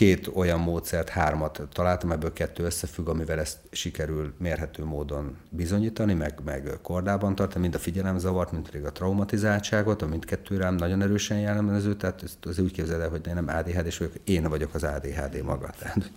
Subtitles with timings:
[0.00, 6.34] két olyan módszert, hármat találtam, ebből kettő összefügg, amivel ezt sikerül mérhető módon bizonyítani, meg,
[6.44, 11.38] meg kordában tartani, mind a figyelemzavart, mind pedig a traumatizáltságot, a mindkettő rám nagyon erősen
[11.38, 14.84] jellemző, tehát ezt az úgy képzeld el, hogy én nem ADHD-s vagyok, én vagyok az
[14.84, 15.70] ADHD maga.
[15.80, 16.10] Tehát,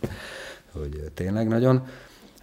[0.72, 1.88] hogy tényleg nagyon.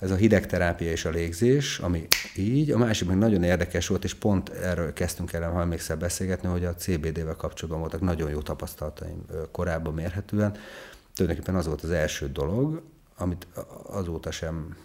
[0.00, 4.14] Ez a hidegterápia és a légzés, ami így, a másik meg nagyon érdekes volt, és
[4.14, 9.24] pont erről kezdtünk el, ha emlékszel beszélgetni, hogy a CBD-vel kapcsolatban voltak nagyon jó tapasztalataim
[9.52, 10.56] korábban mérhetően,
[11.20, 12.82] tulajdonképpen az volt az első dolog,
[13.16, 13.46] amit
[13.86, 14.76] azóta sem,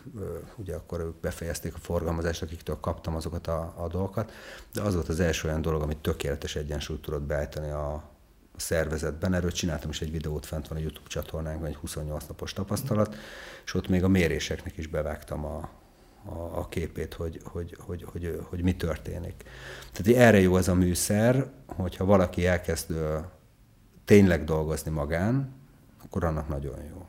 [0.56, 4.32] ugye akkor ők befejezték a forgalmazást, akiktől kaptam azokat a, a dolgokat,
[4.74, 8.14] de az volt az első olyan dolog, amit tökéletes egyensúlyt tudott beállítani a,
[8.58, 9.34] szervezetben.
[9.34, 13.16] Erről csináltam is egy videót, fent van a YouTube csatornánkban, egy 28 napos tapasztalat,
[13.66, 15.70] és ott még a méréseknek is bevágtam a,
[16.26, 19.44] a, a képét, hogy, hogy, hogy, hogy, hogy mi történik.
[19.92, 22.94] Tehát erre jó ez a műszer, hogyha valaki elkezd
[24.06, 25.64] tényleg dolgozni magán,
[26.06, 27.06] akkor annak nagyon jó.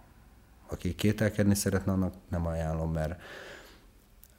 [0.66, 3.20] Aki kételkedni szeretne, annak nem ajánlom, mert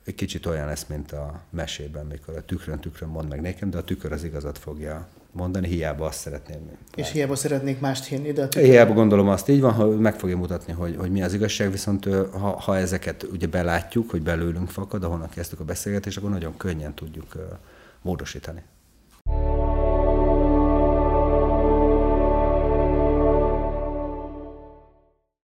[0.03, 3.77] egy kicsit olyan lesz, mint a mesében, mikor a tükrön tükrön mond meg nekem, de
[3.77, 6.59] a tükör az igazat fogja mondani, hiába azt szeretném.
[6.95, 7.17] És látni.
[7.17, 8.67] hiába szeretnék mást hinni, de a tükör...
[8.67, 12.05] Hiába gondolom azt így van, ha meg fogja mutatni, hogy, hogy mi az igazság, viszont
[12.31, 16.93] ha, ha ezeket ugye belátjuk, hogy belőlünk fakad, ahonnan kezdtük a beszélgetést, akkor nagyon könnyen
[16.93, 17.57] tudjuk
[18.01, 18.61] módosítani.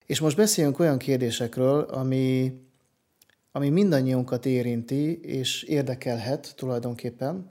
[0.07, 2.53] És most beszéljünk olyan kérdésekről, ami,
[3.51, 7.49] ami mindannyiunkat érinti, és érdekelhet tulajdonképpen.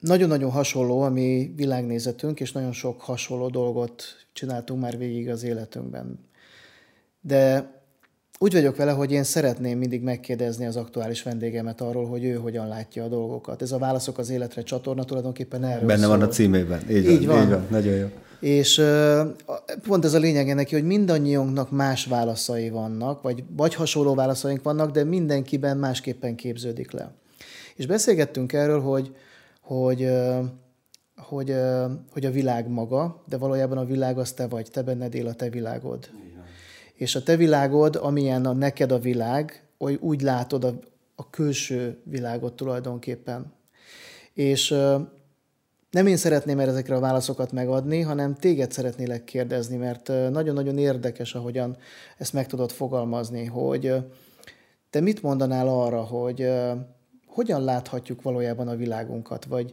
[0.00, 6.18] Nagyon-nagyon hasonló a mi világnézetünk, és nagyon sok hasonló dolgot csináltunk már végig az életünkben.
[7.20, 7.72] De
[8.38, 12.68] úgy vagyok vele, hogy én szeretném mindig megkérdezni az aktuális vendégemet arról, hogy ő hogyan
[12.68, 13.62] látja a dolgokat.
[13.62, 16.16] Ez a Válaszok az Életre csatorna tulajdonképpen erről Benne szól.
[16.16, 16.90] van a címében.
[16.90, 17.44] Így, így van, van.
[17.44, 17.66] Így van.
[17.70, 18.08] Nagyon jó.
[18.40, 18.82] És
[19.82, 24.90] pont ez a lényege neki, hogy mindannyiunknak más válaszai vannak, vagy, vagy hasonló válaszaink vannak,
[24.90, 27.14] de mindenkiben másképpen képződik le.
[27.74, 29.14] És beszélgettünk erről, hogy,
[29.60, 30.08] hogy,
[31.16, 31.54] hogy,
[32.12, 35.34] hogy a világ maga, de valójában a világ az te vagy, te benned él a
[35.34, 36.10] te világod.
[36.12, 36.44] Igen.
[36.94, 39.62] És a te világod, amilyen a neked a világ,
[40.00, 40.78] úgy látod a,
[41.14, 43.52] a külső világot tulajdonképpen.
[44.32, 44.74] És
[45.90, 51.34] nem én szeretném erre ezekre a válaszokat megadni, hanem téged szeretnélek kérdezni, mert nagyon-nagyon érdekes,
[51.34, 51.76] ahogyan
[52.18, 53.94] ezt meg tudod fogalmazni, hogy
[54.90, 56.50] te mit mondanál arra, hogy
[57.26, 59.72] hogyan láthatjuk valójában a világunkat, vagy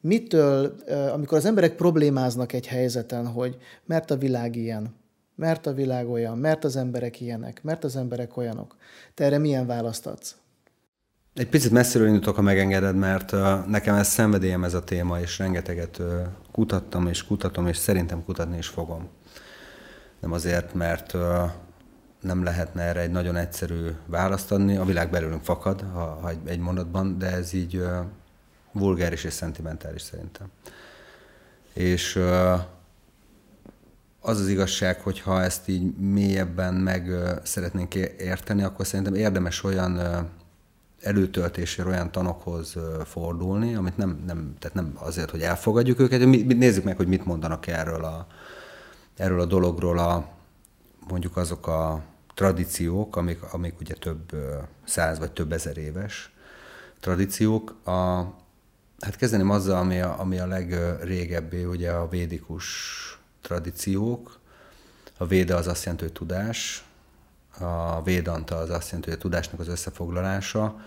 [0.00, 0.74] mitől,
[1.12, 4.96] amikor az emberek problémáznak egy helyzeten, hogy mert a világ ilyen,
[5.34, 8.76] mert a világ olyan, mert az emberek ilyenek, mert az emberek olyanok.
[9.14, 10.36] Te erre milyen választ adsz?
[11.38, 13.34] Egy picit messziről indítok, ha megengeded, mert
[13.66, 16.00] nekem ez szenvedélyem ez a téma, és rengeteget
[16.52, 19.08] kutattam, és kutatom, és szerintem kutatni is fogom.
[20.20, 21.16] Nem azért, mert
[22.20, 24.76] nem lehetne erre egy nagyon egyszerű választ adni.
[24.76, 27.88] A világ belőlünk fakad, ha, ha egy, egy mondatban, de ez így uh,
[28.72, 30.46] vulgáris és szentimentális szerintem.
[31.72, 32.52] És uh,
[34.20, 39.64] az az igazság, hogy ha ezt így mélyebben meg uh, szeretnénk érteni, akkor szerintem érdemes
[39.64, 40.00] olyan
[41.02, 46.84] előtöltésére olyan tanokhoz fordulni, amit nem, nem, tehát nem azért, hogy elfogadjuk őket, mi, nézzük
[46.84, 48.26] meg, hogy mit mondanak erről a,
[49.16, 50.28] erről a dologról a,
[51.08, 52.02] mondjuk azok a
[52.34, 54.34] tradíciók, amik, amik ugye több
[54.84, 56.30] száz vagy több ezer éves
[57.00, 57.76] tradíciók.
[57.84, 58.20] A,
[58.98, 62.66] hát kezdeném azzal, ami a, ami a legrégebbi, ugye a védikus
[63.40, 64.38] tradíciók.
[65.16, 66.84] A véda az azt jelenti, hogy tudás,
[67.60, 70.80] a védanta az azt jelenti, hogy a tudásnak az összefoglalása.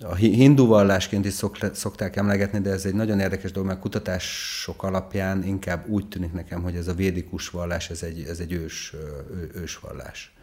[0.00, 1.32] A hindu vallásként is
[1.72, 6.62] szokták emlegetni, de ez egy nagyon érdekes dolog, mert kutatások alapján inkább úgy tűnik nekem,
[6.62, 8.94] hogy ez a védikus vallás, ez egy, ez egy ős,
[9.54, 10.34] ős vallás.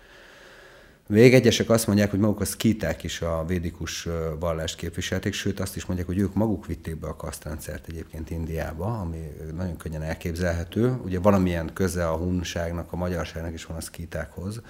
[1.08, 4.08] Még egyesek azt mondják, hogy maguk a szkíták is a védikus
[4.40, 9.00] vallást képviselték, sőt azt is mondják, hogy ők maguk vitték be a kasztrendszert egyébként Indiába,
[9.00, 11.00] ami nagyon könnyen elképzelhető.
[11.04, 14.62] Ugye valamilyen köze a hunságnak, a magyarságnak is van a szkítákhoz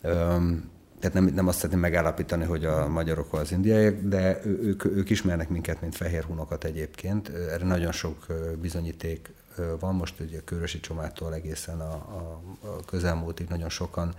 [0.00, 5.48] tehát nem, nem azt szeretném megállapítani, hogy a magyarok az indiaiak, de ők, ők ismernek
[5.48, 7.28] minket, mint fehér hunokat egyébként.
[7.28, 8.26] Erre nagyon sok
[8.60, 9.32] bizonyíték
[9.80, 14.14] van, most ugye Körösi Csomától egészen a, a, a közelmúltig nagyon sokan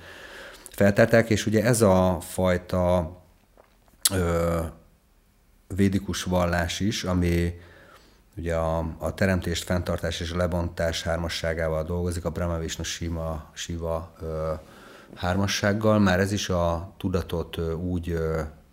[0.69, 3.17] feltárták, és ugye ez a fajta
[4.11, 4.59] ö,
[5.75, 7.59] védikus vallás is, ami
[8.37, 14.13] ugye a, a teremtést, fenntartás és a lebontás hármasságával dolgozik, a Brahma Vishnu Shiva, Shiva
[14.21, 14.53] ö,
[15.15, 18.17] hármassággal, már ez is a tudatot úgy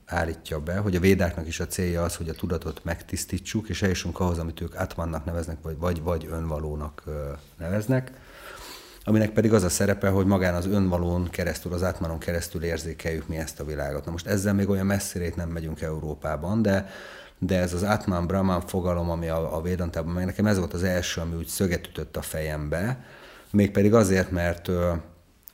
[0.06, 4.20] állítja be, hogy a védáknak is a célja az, hogy a tudatot megtisztítsuk, és eljussunk
[4.20, 7.04] ahhoz, amit ők átmannak neveznek, vagy, vagy, vagy önvalónak
[7.58, 8.12] neveznek,
[9.04, 13.36] aminek pedig az a szerepe, hogy magán az önvalón keresztül, az átmanon keresztül érzékeljük mi
[13.36, 14.04] ezt a világot.
[14.04, 16.88] Na most ezzel még olyan messzirét nem megyünk Európában, de
[17.38, 20.82] de ez az Atman Brahman fogalom, ami a, a Védantában meg nekem ez volt az
[20.82, 23.04] első, ami úgy szöget ütött a fejembe,
[23.50, 24.70] mégpedig azért, mert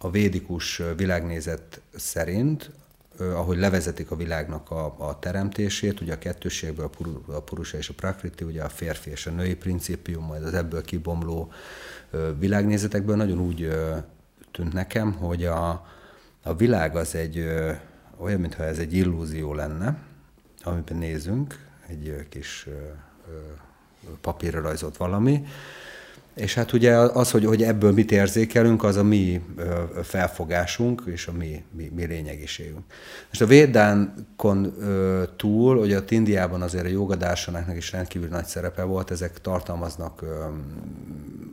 [0.04, 2.70] a védikus világnézet szerint,
[3.18, 7.88] ahogy levezetik a világnak a, a teremtését, ugye a kettőségből a, pur, a purusa és
[7.88, 11.52] a prakriti, ugye a férfi és a női principium, majd az ebből kibomló
[12.38, 13.16] világnézetekből.
[13.16, 13.68] Nagyon úgy
[14.50, 15.86] tűnt nekem, hogy a,
[16.42, 17.46] a világ az egy
[18.16, 19.98] olyan, mintha ez egy illúzió lenne,
[20.62, 22.66] amiben nézünk, egy kis
[24.20, 25.44] papírra rajzolt valami,
[26.34, 29.42] és hát ugye az, hogy, hogy ebből mit érzékelünk, az a mi
[30.02, 32.84] felfogásunk és a mi, mi, mi lényegiségünk.
[33.28, 34.74] Most a Védánkon
[35.36, 40.24] túl, hogy a Indiában azért a jogadársanáknak is rendkívül nagy szerepe volt, ezek tartalmaznak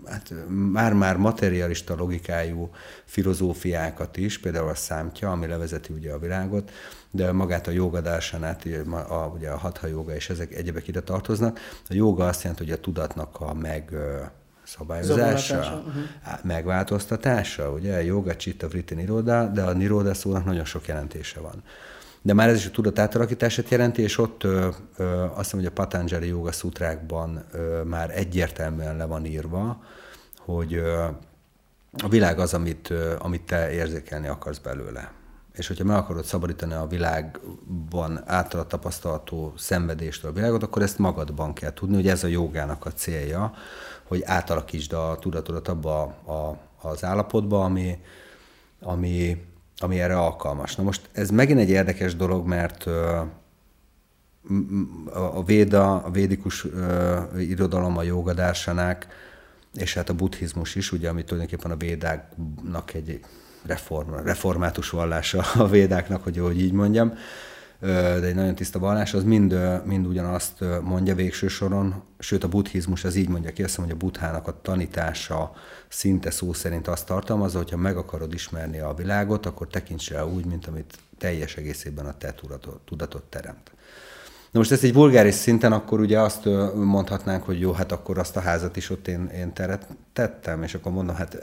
[0.05, 0.33] hát
[0.71, 2.69] már-már materialista logikájú
[3.05, 6.71] filozófiákat is, például a számtja, ami levezeti ugye a világot,
[7.11, 8.67] de magát a jogadásánát,
[9.09, 11.59] a, ugye a hatha joga és ezek egyebek ide tartoznak.
[11.89, 13.93] A joga azt jelenti, hogy a tudatnak a meg
[14.77, 16.03] szabályozása, uh-huh.
[16.43, 21.63] megváltoztatása, ugye, joga, chitta, vritti, niroda, de a niroda szónak nagyon sok jelentése van.
[22.21, 24.67] De már ez is a tudat átalakítását jelenti, és ott ö,
[24.97, 29.83] ö, azt hiszem, hogy a Patanjali joga szutrákban ö, már egyértelműen le van írva,
[30.37, 31.03] hogy ö,
[31.97, 35.11] a világ az, amit, ö, amit te érzékelni akarsz belőle.
[35.59, 41.53] És hogyha meg akarod szabadítani a világban által tapasztalható szenvedéstől a világot, akkor ezt magadban
[41.53, 43.53] kell tudni, hogy ez a jogának a célja,
[44.03, 46.57] hogy átalakítsd a tudatodat abba a,
[46.87, 47.99] az állapotba, ami,
[48.81, 49.45] ami,
[49.77, 50.75] ami erre alkalmas.
[50.75, 52.85] Na most ez megint egy érdekes dolog, mert
[55.13, 56.67] a véda, a védikus
[57.37, 59.07] irodalom, a jogadársanák,
[59.73, 63.19] és hát a buddhizmus is, ugye, ami tulajdonképpen a védáknak egy
[63.65, 67.13] reform, református vallása a védáknak, hogy, hogy így mondjam,
[67.81, 73.03] de egy nagyon tiszta vallás, az mind, mind ugyanazt mondja végső soron, sőt a buddhizmus
[73.03, 75.53] az így mondja ki, azt hogy a buddhának a tanítása
[75.87, 80.45] szinte szó szerint azt tartalmazza, hogyha meg akarod ismerni a világot, akkor tekints rá úgy,
[80.45, 82.33] mint amit teljes egészében a te
[82.85, 83.71] tudatot teremt.
[84.51, 86.45] Na most ezt egy vulgáris szinten akkor ugye azt
[86.75, 90.73] mondhatnánk, hogy jó, hát akkor azt a házat is ott én, én teret, tettem, és
[90.73, 91.37] akkor mondom, hát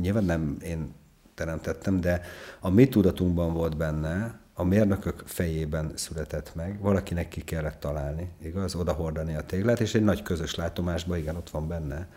[0.00, 0.94] nyilván nem én
[1.34, 2.22] teremtettem, de
[2.60, 8.74] a mi tudatunkban volt benne, a mérnökök fejében született meg, valakinek ki kellett találni, igaz,
[8.74, 12.08] odahordani a téglát, és egy nagy közös látomásban, igen, ott van benne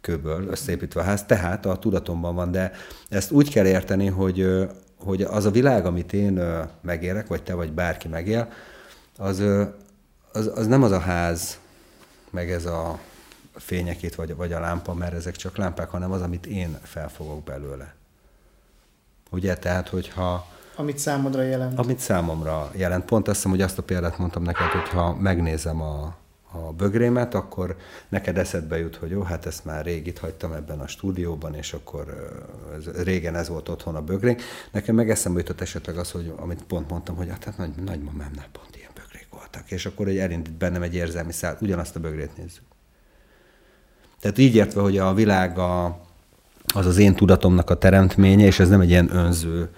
[0.00, 2.72] kőből összeépítve a ház, tehát a tudatomban van, de
[3.08, 4.68] ezt úgy kell érteni, hogy,
[4.98, 6.40] hogy az a világ, amit én
[6.80, 8.52] megélek, vagy te, vagy bárki megél,
[9.16, 9.42] az,
[10.32, 11.58] az, az nem az a ház,
[12.30, 12.98] meg ez a
[13.54, 17.94] fényekét, vagy, vagy a lámpa, mert ezek csak lámpák, hanem az, amit én felfogok belőle.
[19.34, 21.78] Ugye, tehát, hogyha amit számodra jelent.
[21.78, 23.04] Amit számomra jelent.
[23.04, 26.16] Pont azt hiszem, hogy azt a példát mondtam neked, hogy ha megnézem a,
[26.52, 27.76] a bögrémet, akkor
[28.08, 31.72] neked eszedbe jut, hogy jó, hát ezt már rég itt hagytam ebben a stúdióban, és
[31.72, 32.32] akkor
[32.76, 34.42] ez, régen ez volt otthon a bögrénk.
[34.70, 38.48] Nekem meg eszembe jutott esetleg az, hogy amit pont mondtam, hogy hát, hát nagy, nagymamámnál
[38.52, 42.36] pont ilyen bögrék voltak, és akkor egy elindít bennem egy érzelmi szál, ugyanazt a bögrét
[42.36, 42.64] nézzük.
[44.20, 46.00] Tehát így értve, hogy a világ a,
[46.74, 49.68] az az én tudatomnak a teremtménye, és ez nem egy ilyen önző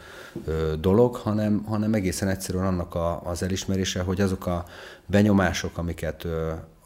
[0.81, 4.65] dolog, hanem, hanem egészen egyszerűen annak a, az elismerése, hogy azok a
[5.07, 6.27] benyomások, amiket,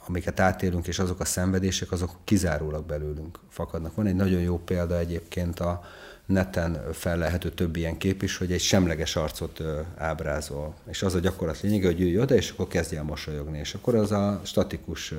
[0.07, 3.95] amiket átélünk, és azok a szenvedések, azok kizárólag belőlünk fakadnak.
[3.95, 5.83] Van egy nagyon jó példa egyébként a
[6.27, 9.63] neten felelhető több ilyen kép is, hogy egy semleges arcot
[9.97, 10.75] ábrázol.
[10.89, 13.59] És az a gyakorlat lényege, hogy jöjj oda, és akkor kezdj el mosolyogni.
[13.59, 15.15] És akkor az a statikus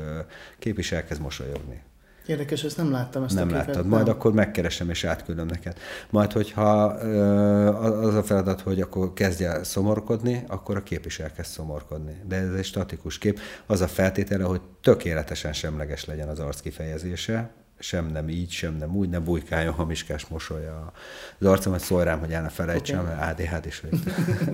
[0.59, 1.81] kép is elkezd mosolyogni.
[2.25, 4.15] Érdekes, ezt nem láttam ezt Nem a láttad, majd nem.
[4.15, 5.77] akkor megkeresem és átküldöm neked.
[6.09, 11.49] Majd, hogyha az a feladat, hogy akkor kezdje el szomorkodni, akkor a kép is elkezd
[11.49, 12.21] szomorkodni.
[12.27, 13.39] De ez egy statikus kép.
[13.65, 18.95] Az a feltétele, hogy tökéletesen semleges legyen az arc kifejezése, sem nem így, sem nem
[18.95, 20.91] úgy, ne bujkáljon hamiskás mosolya
[21.39, 23.29] az arcom, hogy szólj rám, hogy el ne felejtsem, okay.
[23.29, 23.99] ADHD is vagy.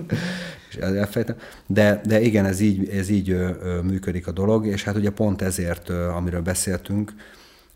[0.70, 1.36] és elfejtem.
[1.66, 3.36] De, de igen, ez így, ez így
[3.82, 7.12] működik a dolog, és hát ugye pont ezért, amiről beszéltünk,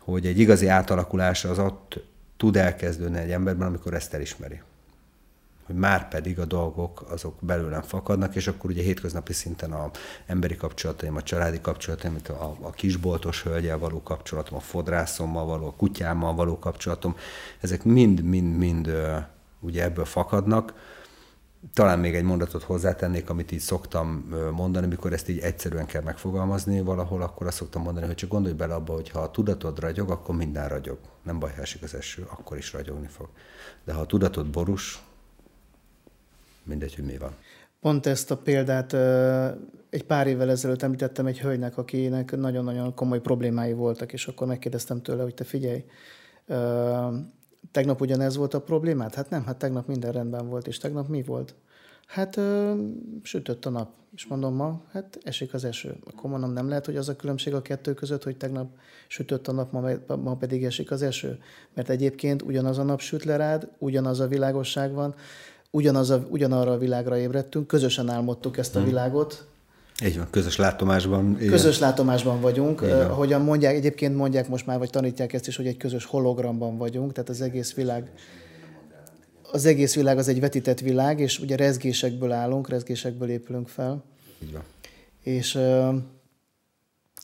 [0.03, 1.99] hogy egy igazi átalakulás az ott
[2.37, 4.61] tud elkezdődni egy emberben, amikor ezt elismeri.
[5.65, 9.91] Hogy már pedig a dolgok azok belőlem fakadnak, és akkor ugye hétköznapi szinten a
[10.25, 12.31] emberi kapcsolataim, a családi kapcsolataim, a,
[12.61, 17.15] a kisboltos hölgyel való kapcsolatom, a fodrászommal való, a kutyámmal való kapcsolatom,
[17.59, 18.91] ezek mind-mind-mind
[19.59, 20.73] ugye ebből fakadnak,
[21.73, 26.81] talán még egy mondatot hozzátennék, amit így szoktam mondani, mikor ezt így egyszerűen kell megfogalmazni
[26.81, 30.09] valahol, akkor azt szoktam mondani, hogy csak gondolj bele abba, hogy ha a tudatod ragyog,
[30.09, 30.97] akkor minden ragyog.
[31.23, 33.29] Nem baj, ha esik az eső, akkor is ragyogni fog.
[33.83, 35.03] De ha a tudatod borús,
[36.63, 37.35] mindegy, hogy mi van.
[37.79, 38.93] Pont ezt a példát
[39.89, 45.01] egy pár évvel ezelőtt említettem egy hölgynek, akinek nagyon-nagyon komoly problémái voltak, és akkor megkérdeztem
[45.01, 45.83] tőle, hogy te figyelj,
[47.71, 49.15] tegnap ugyanez volt a problémát?
[49.15, 51.55] Hát nem, hát tegnap minden rendben volt, és tegnap mi volt?
[52.07, 52.73] Hát ö,
[53.23, 55.95] sütött a nap, és mondom ma, hát esik az eső.
[56.05, 58.69] Akkor mondom, nem lehet, hogy az a különbség a kettő között, hogy tegnap
[59.07, 61.39] sütött a nap, ma, ma pedig esik az eső.
[61.73, 65.15] Mert egyébként ugyanaz a nap süt le rád, ugyanaz a világosság van,
[65.71, 68.87] ugyanaz a, ugyanarra a világra ébredtünk, közösen álmodtuk ezt a hmm.
[68.87, 69.47] világot.
[70.05, 71.35] Így van, közös látomásban.
[71.37, 71.49] Igen.
[71.49, 72.81] Közös látomásban vagyunk.
[72.81, 77.11] Ahogyan mondják, egyébként mondják most már, vagy tanítják ezt is, hogy egy közös hologramban vagyunk,
[77.11, 78.11] tehát az egész világ
[79.51, 84.03] az egész világ az egy vetített világ, és ugye rezgésekből állunk, rezgésekből épülünk fel.
[84.43, 84.63] Így van.
[85.21, 85.55] És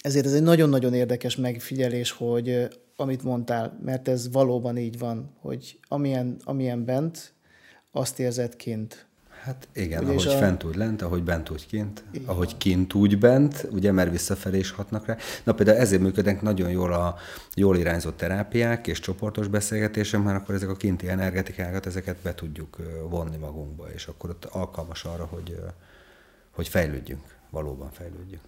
[0.02, 5.80] ezért ez egy nagyon-nagyon érdekes megfigyelés, hogy amit mondtál, mert ez valóban így van, hogy
[5.88, 7.34] amilyen, amilyen bent,
[7.92, 9.09] azt érzed kint.
[9.50, 10.38] Hát igen, ugye ahogy a...
[10.38, 12.27] fent úgy lent, ahogy bent úgy kint, igen.
[12.27, 15.18] ahogy kint úgy bent, ugye, mert visszafelé is hatnak rá.
[15.44, 17.15] Na például ezért működnek nagyon jól a
[17.56, 22.77] jól irányzott terápiák és csoportos beszélgetések, mert akkor ezek a kinti energetikákat, ezeket be tudjuk
[23.10, 25.60] vonni magunkba, és akkor ott alkalmas arra, hogy,
[26.51, 28.44] hogy fejlődjünk, valóban fejlődjünk.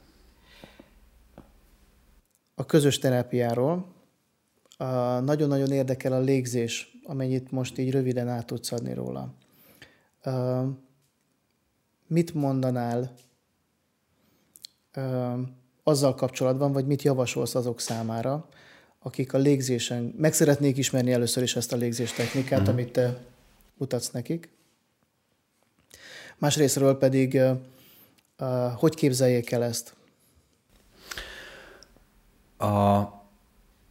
[2.56, 3.86] A közös terápiáról
[5.24, 9.34] nagyon-nagyon érdekel a légzés, amennyit most így röviden át tudsz adni róla
[12.12, 13.14] mit mondanál
[15.84, 18.48] azzal kapcsolatban, vagy mit javasolsz azok számára,
[19.00, 22.74] akik a légzésen, meg szeretnék ismerni először is ezt a légzés technikát, uh-huh.
[22.74, 23.24] amit te
[23.78, 24.50] mutatsz nekik.
[26.38, 27.42] Másrésztről pedig,
[28.76, 29.96] hogy képzeljék el ezt?
[32.58, 33.02] A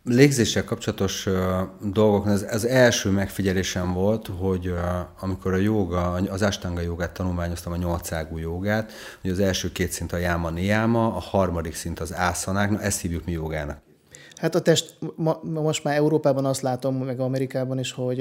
[0.05, 1.29] légzéssel kapcsolatos
[1.83, 4.75] dolgok, az, az első megfigyelésem volt, hogy
[5.21, 10.13] amikor a joga, az astanga jogát tanulmányoztam, a nyolcágú jogát, hogy az első két szint
[10.13, 13.79] a jáma niáma, a harmadik szint az ászanák, na ezt hívjuk mi jogának.
[14.37, 18.21] Hát a test, ma, most már Európában azt látom, meg Amerikában is, hogy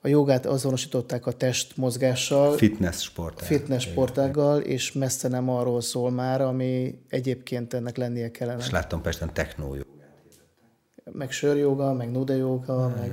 [0.00, 2.56] a jogát azonosították a testmozgással.
[2.56, 3.46] Fitness sportággal.
[3.46, 8.58] Fitness sportággal, és messze nem arról szól már, ami egyébként ennek lennie kellene.
[8.58, 9.76] És láttam Pesten technó
[11.12, 13.12] meg sörjoga, meg nude joga, meg...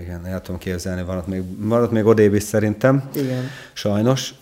[0.00, 3.10] Igen, el tudom képzelni, ott még, ott még odébb is szerintem.
[3.14, 3.44] Igen.
[3.72, 4.34] Sajnos.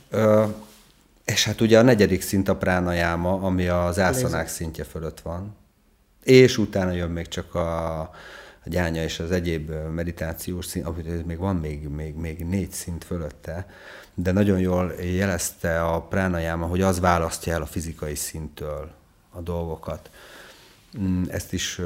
[1.24, 5.56] És hát ugye a negyedik szint a pránajáma, ami az ászanák szintje fölött van.
[6.22, 8.10] És utána jön még csak a, a
[8.64, 13.66] gyánya és az egyéb meditációs szint, ahogy még van még, még, még négy szint fölötte,
[14.14, 18.90] de nagyon jól jelezte a pránajáma, hogy az választja el a fizikai szinttől
[19.30, 20.10] a dolgokat.
[20.98, 21.80] Mm, ezt is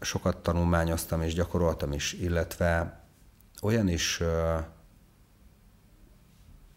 [0.00, 3.00] sokat tanulmányoztam és gyakoroltam is, illetve
[3.62, 4.20] olyan is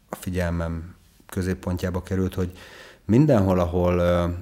[0.09, 0.95] a figyelmem
[1.29, 2.57] középpontjába került, hogy
[3.05, 3.95] mindenhol, ahol,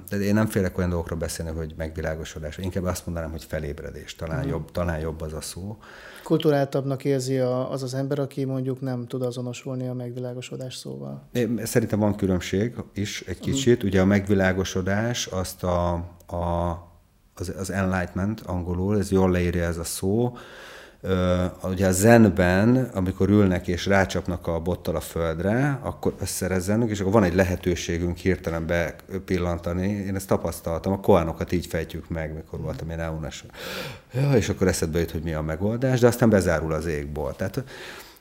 [0.09, 4.45] de én nem félek olyan dolgokról beszélni, hogy megvilágosodás, inkább azt mondanám, hogy felébredés, talán,
[4.45, 4.49] mm.
[4.49, 5.77] jobb, talán jobb az a szó.
[6.23, 11.27] Kulturáltabbnak érzi az az ember, aki mondjuk nem tud azonosulni a megvilágosodás szóval.
[11.31, 13.83] Én, szerintem van különbség is egy kicsit.
[13.83, 13.87] Mm.
[13.87, 15.93] Ugye a megvilágosodás azt a,
[16.27, 16.90] a
[17.41, 20.37] az, az enlightenment angolul, ez jól leírja ez a szó,
[21.03, 26.99] Uh, ugye a zenben, amikor ülnek és rácsapnak a bottal a földre, akkor összerezzenünk, és
[26.99, 29.87] akkor van egy lehetőségünk hirtelen bepillantani.
[29.87, 33.45] Én ezt tapasztaltam, a koánokat így fejtjük meg, mikor voltam én elunás.
[34.13, 37.35] Ja, és akkor eszedbe jut, hogy mi a megoldás, de aztán bezárul az égból.
[37.35, 37.63] Tehát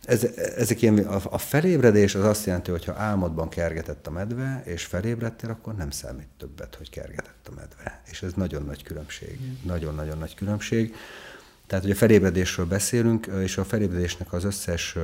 [0.05, 0.25] ez,
[0.57, 4.85] ezek ilyen, a, a felébredés az azt jelenti, hogy ha álmodban kergetett a medve, és
[4.85, 8.03] felébredtél, akkor nem számít többet, hogy kergetett a medve.
[8.11, 9.39] És ez nagyon nagy különbség.
[9.63, 10.95] Nagyon-nagyon nagy különbség.
[11.67, 14.97] Tehát, hogy a felébredésről beszélünk, és a felébredésnek az összes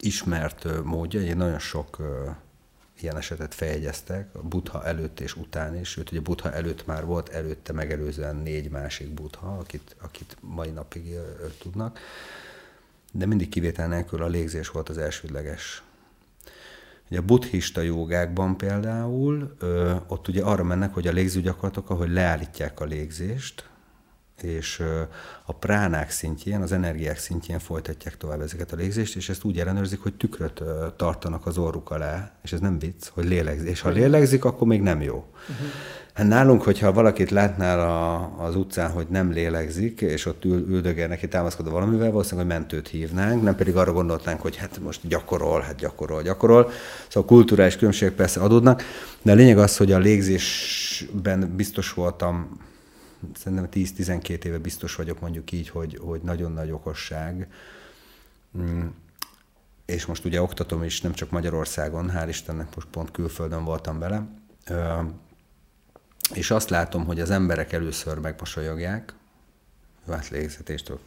[0.00, 1.98] ismert módja, én nagyon sok
[3.00, 7.28] ilyen esetet feljegyeztek, a Buddha előtt és után is, sőt, ugye Buddha előtt már volt,
[7.28, 11.14] előtte megelőzően négy másik Buddha, akit, akit mai napig
[11.58, 11.98] tudnak
[13.12, 15.82] de mindig kivétel nélkül a légzés volt az elsődleges.
[17.10, 22.80] Ugye a buddhista jogákban például, ö, ott ugye arra mennek, hogy a légzőgyakorlatok, ahogy leállítják
[22.80, 23.70] a légzést,
[24.42, 25.02] és ö,
[25.44, 30.00] a pránák szintjén, az energiák szintjén folytatják tovább ezeket a légzést, és ezt úgy ellenőrzik,
[30.00, 33.68] hogy tükröt ö, tartanak az orruk alá, és ez nem vicc, hogy lélegzik.
[33.68, 35.26] És ha lélegzik, akkor még nem jó.
[35.48, 35.66] Uh-huh.
[36.12, 41.08] Hát nálunk, hogyha valakit látnál a, az utcán, hogy nem lélegzik, és ott ül, üldögél
[41.08, 45.60] neki támaszkodva valamivel, valószínűleg, hogy mentőt hívnánk, nem pedig arra gondoltánk, hogy hát most gyakorol,
[45.60, 46.70] hát gyakorol, gyakorol.
[47.08, 48.82] Szóval kulturális különbségek persze adódnak,
[49.22, 52.60] de a lényeg az, hogy a légzésben biztos voltam,
[53.38, 57.46] szerintem 10-12 éve biztos vagyok mondjuk így, hogy, hogy nagyon nagy okosság.
[58.58, 58.86] Mm.
[59.84, 64.26] És most ugye oktatom is, nem csak Magyarországon, hál' Istennek most pont külföldön voltam vele
[66.34, 69.14] és azt látom, hogy az emberek először megmosolyogják,
[70.10, 70.98] hát légzetéstől.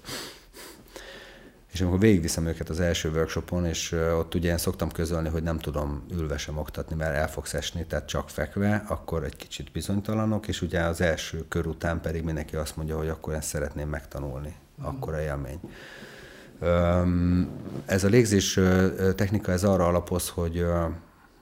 [1.71, 5.59] És amikor végigviszem őket az első workshopon, és ott ugye én szoktam közölni, hogy nem
[5.59, 10.47] tudom ülve sem oktatni, mert el fogsz esni, tehát csak fekve, akkor egy kicsit bizonytalanok,
[10.47, 14.55] és ugye az első kör után pedig mindenki azt mondja, hogy akkor ezt szeretném megtanulni.
[14.81, 15.59] Akkor a élmény.
[17.85, 18.59] Ez a légzés
[19.15, 20.65] technika, ez arra alapoz, hogy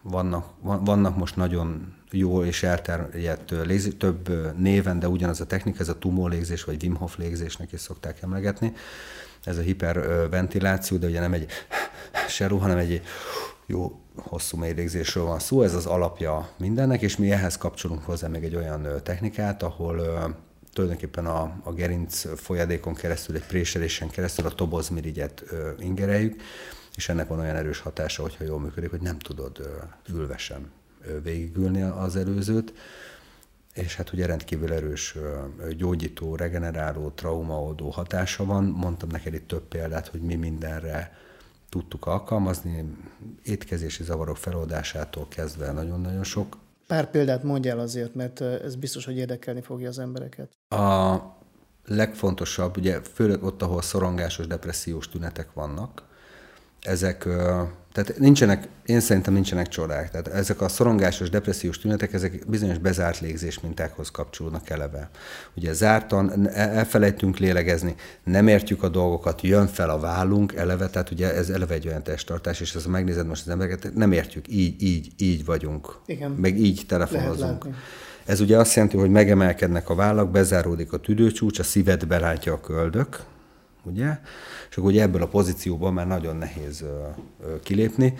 [0.02, 5.90] vannak, vannak most nagyon jó és elterjedt légzés, több néven, de ugyanaz a technika, ez
[5.90, 8.74] a tumorlégzés, vagy Wim Hof légzésnek is szokták emlegetni.
[9.44, 11.48] Ez a hiperventiláció, de ugye nem egy
[12.28, 13.02] seru, hanem egy
[13.66, 18.28] jó hosszú mély légzésről van szó, ez az alapja mindennek, és mi ehhez kapcsolunk hozzá
[18.28, 20.02] még egy olyan technikát, ahol
[20.74, 25.44] tulajdonképpen a, a gerinc folyadékon keresztül, egy préselésen keresztül a tobozmirigyet
[25.80, 26.42] ingereljük,
[26.96, 29.70] és ennek van olyan erős hatása, hogyha jól működik, hogy nem tudod
[30.10, 30.72] ülve sem
[31.24, 32.74] végigülni az előzőt,
[33.74, 35.16] és hát ugye rendkívül erős
[35.78, 38.64] gyógyító, regeneráló, traumaoldó hatása van.
[38.64, 41.18] Mondtam neked itt több példát, hogy mi mindenre
[41.70, 42.98] tudtuk alkalmazni,
[43.44, 46.58] étkezési zavarok feloldásától kezdve nagyon-nagyon sok.
[46.88, 50.52] Pár példát mondjál azért, mert ez biztos, hogy érdekelni fogja az embereket.
[50.70, 51.18] A
[51.86, 56.04] legfontosabb, ugye főleg ott, ahol szorongásos, depressziós tünetek vannak,
[56.84, 57.28] ezek,
[57.94, 60.12] tehát nincsenek, én szerintem nincsenek csodák.
[60.12, 65.10] Tehát ezek a szorongásos, depressziós tünetek, ezek bizonyos bezárt légzés mintákhoz kapcsolódnak eleve.
[65.56, 71.34] Ugye zártan, elfelejtünk lélegezni, nem értjük a dolgokat, jön fel a vállunk eleve, tehát ugye
[71.34, 75.12] ez eleve egy olyan testtartás, és ezt megnézed most az embereket, nem értjük, így, így,
[75.18, 76.00] így vagyunk.
[76.06, 76.32] Igen.
[76.32, 77.66] Meg így telefonozunk.
[78.26, 82.60] Ez ugye azt jelenti, hogy megemelkednek a vállak, bezáródik a tüdőcsúcs, a szíved belátja a
[82.60, 83.20] köldök,
[83.84, 84.20] ugye?
[84.70, 86.84] És akkor ugye ebből a pozícióból már nagyon nehéz
[87.64, 88.14] kilépni.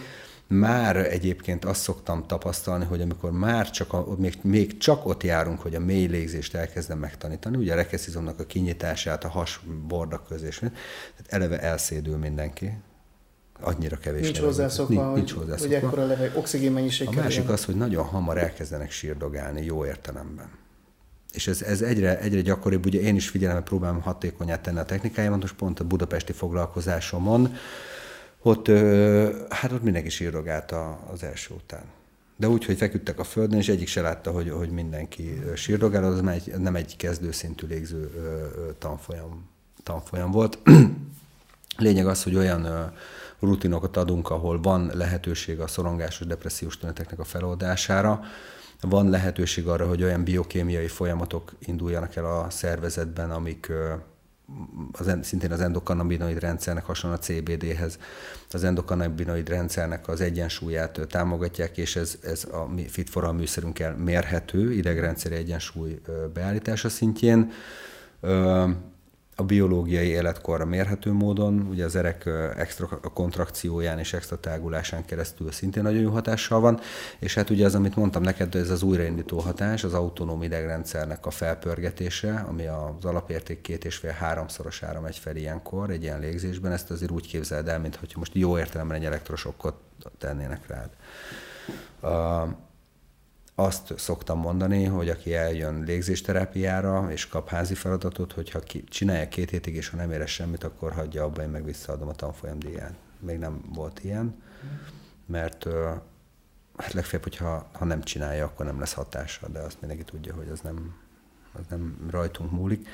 [0.48, 5.60] Már egyébként azt szoktam tapasztalni, hogy amikor már csak, a, még, még csak ott járunk,
[5.60, 10.50] hogy a mély légzést elkezdem megtanítani, ugye a rekeszizomnak a kinyitását, a has bordak közé,
[10.50, 12.78] tehát eleve elszédül mindenki,
[13.62, 15.76] annyira kevés nincs hozzászokva, nincs, nincs hozzászokva.
[15.76, 20.63] hogy ekkora leveg, oxigénmennyiség A másik az, hogy nagyon hamar elkezdenek sírdogálni, jó értelemben
[21.34, 25.40] és ez, ez egyre, egyre gyakoribb, ugye én is figyelem, próbálom hatékonyát tenni a technikájában,
[25.40, 27.56] most pont a budapesti foglalkozásomon,
[28.42, 28.68] ott,
[29.50, 30.74] hát ott mindenki sírdogált
[31.12, 31.84] az első után.
[32.36, 36.22] De úgy, hogy feküdtek a földön, és egyik se látta, hogy, hogy mindenki sírdogál, az
[36.22, 38.12] már egy, nem egy kezdőszintű légző
[38.80, 39.50] tanfolyam,
[39.84, 40.60] tanfolyam volt.
[41.78, 42.94] Lényeg az, hogy olyan
[43.40, 48.24] rutinokat adunk, ahol van lehetőség a szorongásos depressziós tüneteknek a feloldására,
[48.90, 53.72] van lehetőség arra, hogy olyan biokémiai folyamatok induljanak el a szervezetben, amik
[54.92, 57.98] az, szintén az endokannabinoid rendszernek hasonló a CBD-hez,
[58.52, 65.36] az endokannabinoid rendszernek az egyensúlyát támogatják, és ez, ez a fit for műszerünkkel mérhető idegrendszeri
[65.36, 66.02] egyensúly
[66.34, 67.52] beállítása szintjén
[69.36, 75.84] a biológiai életkorra mérhető módon, ugye az erek extra kontrakcióján és extra tágulásán keresztül szintén
[75.84, 76.80] nagyon jó hatással van,
[77.20, 81.32] és hát ugye az, amit mondtam neked, ez az újraindító hatás, az autonóm idegrendszernek a
[81.32, 86.92] felpörgetése, ami az alapérték két és fél háromszorosára megy fel ilyenkor, egy ilyen légzésben, ezt
[86.92, 89.76] azért úgy képzeld el, mintha most jó értelemben egy elektrosokkot
[90.18, 90.90] tennének rád.
[92.02, 92.50] Uh,
[93.56, 99.50] azt szoktam mondani, hogy aki eljön légzésterápiára és kap házi feladatot, hogyha ki, csinálja két
[99.50, 102.96] hétig, és ha nem ér semmit, akkor hagyja abba, én meg visszaadom a tanfolyam díján.
[103.20, 104.42] Még nem volt ilyen,
[105.26, 105.68] mert
[106.78, 110.50] hát legfeljebb, hogyha ha nem csinálja, akkor nem lesz hatása, de azt mindenki tudja, hogy
[110.50, 110.96] az nem,
[111.52, 112.88] az nem rajtunk múlik.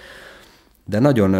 [0.85, 1.31] De nagyon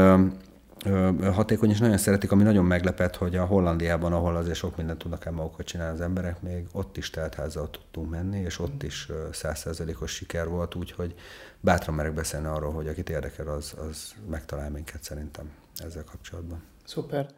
[1.34, 5.26] hatékony, és nagyon szeretik, ami nagyon meglepett, hogy a Hollandiában, ahol azért sok mindent tudnak
[5.26, 10.12] el magukat csinálni az emberek, még ott is teltházzal tudtunk menni, és ott is százszerzelékos
[10.12, 11.15] siker volt, úgyhogy
[11.60, 16.63] bátran merek beszélni arról, hogy akit érdekel, az, az megtalál minket szerintem ezzel kapcsolatban.
[16.86, 17.30] Szuper.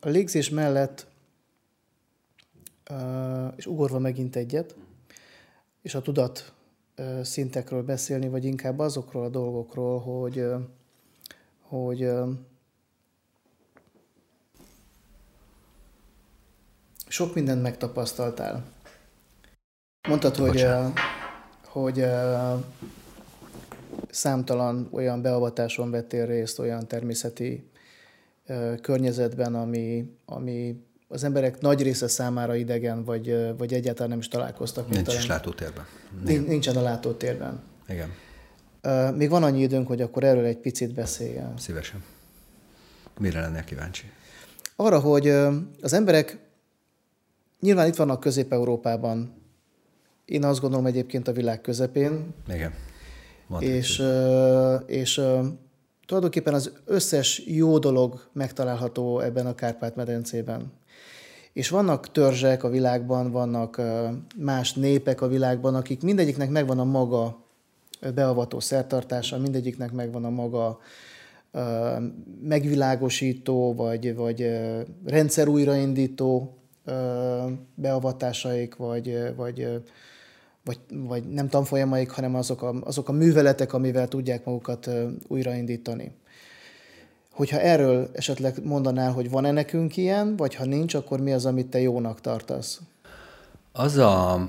[0.00, 1.06] A légzés mellett,
[3.56, 4.76] és ugorva megint egyet,
[5.82, 6.52] és a tudat
[7.22, 10.44] szintekről beszélni, vagy inkább azokról a dolgokról, hogy
[11.68, 12.08] hogy
[17.08, 18.64] sok mindent megtapasztaltál.
[20.08, 20.66] Mondtad, hogy,
[21.64, 22.04] hogy
[24.10, 27.70] számtalan olyan beavatáson vettél részt, olyan természeti
[28.80, 34.88] környezetben, ami, ami az emberek nagy része számára idegen, vagy, vagy egyáltalán nem is találkoztak.
[34.88, 35.84] Nincs is látótérben.
[36.24, 37.62] Nincs, nincsen a látótérben.
[37.88, 38.10] Igen.
[39.14, 41.54] Még van annyi időnk, hogy akkor erről egy picit beszéljen.
[41.58, 42.02] Szívesen.
[43.18, 44.10] Mire lennél kíváncsi?
[44.76, 45.28] Arra, hogy
[45.82, 46.38] az emberek
[47.60, 49.34] nyilván itt vannak Közép-Európában,
[50.24, 52.34] én azt gondolom egyébként a világ közepén.
[52.48, 52.72] Igen.
[53.46, 54.02] Van és,
[54.86, 55.14] és
[56.06, 60.72] tulajdonképpen az összes jó dolog megtalálható ebben a Kárpát-medencében.
[61.52, 63.80] És vannak törzsek a világban, vannak
[64.36, 67.45] más népek a világban, akik mindegyiknek megvan a maga
[68.14, 70.78] beavató szertartása, mindegyiknek megvan a maga
[72.42, 74.58] megvilágosító, vagy, vagy
[75.04, 76.56] rendszer újraindító
[77.74, 79.68] beavatásaik, vagy, vagy,
[80.64, 84.90] vagy, vagy nem tanfolyamaik, hanem azok a, azok a műveletek, amivel tudják magukat
[85.28, 86.12] újraindítani.
[87.30, 91.66] Hogyha erről esetleg mondanál, hogy van-e nekünk ilyen, vagy ha nincs, akkor mi az, amit
[91.66, 92.80] te jónak tartasz?
[93.72, 94.48] Az a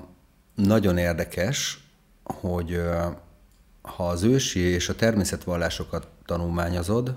[0.55, 1.87] nagyon érdekes,
[2.23, 2.79] hogy
[3.87, 7.15] ha az ősi és a természetvallásokat tanulmányozod,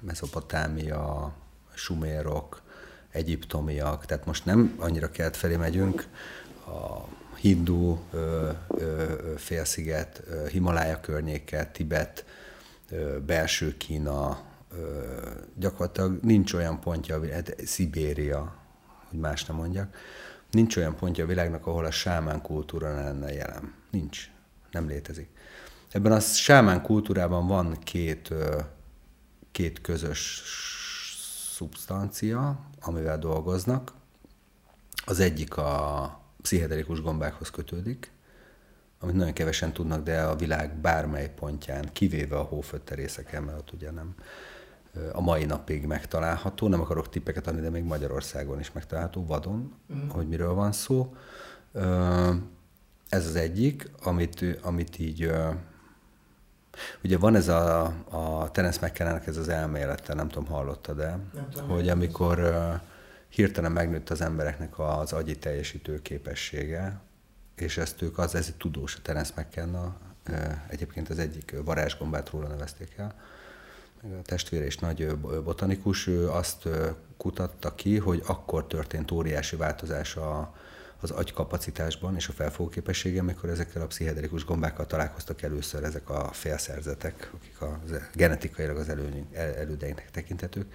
[0.00, 1.32] Mezopotámia,
[1.74, 2.62] sumérok,
[3.10, 6.08] egyiptomiak, tehát most nem annyira kelt felé megyünk,
[6.66, 9.04] a hindu ö, ö,
[9.36, 12.24] félsziget, ö, Himalája környéke, Tibet,
[12.90, 14.40] ö, belső Kína,
[14.72, 15.02] ö,
[15.58, 18.54] gyakorlatilag nincs olyan pontja, hát Szibéria,
[19.10, 19.96] hogy más nem mondjak,
[20.50, 23.74] nincs olyan pontja a világnak, ahol a sámán kultúra lenne jelen.
[23.90, 24.28] Nincs
[24.74, 25.28] nem létezik.
[25.90, 28.34] Ebben a sámán kultúrában van két,
[29.50, 30.42] két közös
[31.52, 33.92] szubstancia, amivel dolgoznak.
[35.06, 38.10] Az egyik a pszichedelikus gombákhoz kötődik,
[39.00, 43.90] amit nagyon kevesen tudnak, de a világ bármely pontján, kivéve a hófötterészeken, mert ott ugye
[43.90, 44.14] nem
[45.12, 50.08] a mai napig megtalálható, nem akarok tippeket adni, de még Magyarországon is megtalálható, vadon, mm.
[50.08, 51.14] hogy miről van szó.
[53.08, 55.32] Ez az egyik, amit, amit így
[57.04, 61.18] Ugye van ez a, a Terence mckenna ez az elmélete, nem tudom, hallottad de
[61.68, 62.80] hogy amikor uh,
[63.28, 67.00] hirtelen megnőtt az embereknek az agyi teljesítő képessége,
[67.54, 69.96] és ezt ők az, ez egy tudós, a Terence McKenna,
[70.68, 73.14] egyébként az egyik varázsgombát róla nevezték el,
[74.02, 76.68] a testvére is nagy botanikus, ő azt
[77.16, 80.54] kutatta ki, hogy akkor történt óriási változás a,
[81.00, 87.30] az agykapacitásban és a felfogóképességen, amikor ezekkel a pszichedelikus gombákkal találkoztak először ezek a félszerzetek,
[87.34, 87.80] akik a
[88.14, 90.72] genetikailag az előny, elődeinek tekintetők.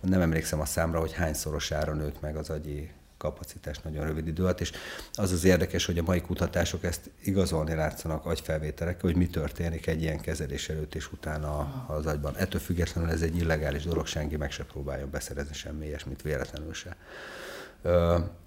[0.00, 2.90] Nem emlékszem a számra, hogy hányszorosára nőtt meg az agyi
[3.24, 4.72] kapacitás nagyon rövid idő alatt, és
[5.12, 10.02] az az érdekes, hogy a mai kutatások ezt igazolni látszanak agyfelvételek, hogy mi történik egy
[10.02, 12.36] ilyen kezelés előtt és utána az agyban.
[12.36, 16.96] Ettől függetlenül ez egy illegális dolog, senki meg se próbáljon beszerezni semmi ilyesmit véletlenül se